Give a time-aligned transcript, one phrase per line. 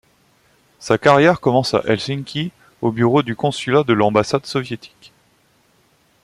[0.79, 2.51] Sa carrière commence à Helsinki
[2.81, 5.11] au bureau du consulat de l'ambassade soviétique.